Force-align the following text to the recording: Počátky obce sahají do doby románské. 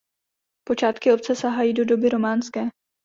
Počátky 0.63 1.13
obce 1.13 1.35
sahají 1.35 1.73
do 1.73 1.85
doby 1.85 2.09
románské. 2.09 2.61